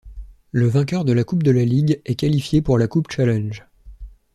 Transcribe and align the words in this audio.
Le 0.51 0.65
vainqueur 0.67 1.05
de 1.05 1.13
la 1.13 1.23
Coupe 1.23 1.43
de 1.43 1.51
la 1.51 1.63
Ligue 1.63 2.01
est 2.05 2.15
qualifié 2.15 2.63
pour 2.63 2.79
la 2.79 2.87
Coupe 2.87 3.11
Challenge. 3.11 3.67